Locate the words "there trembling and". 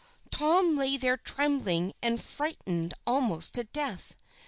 0.97-2.19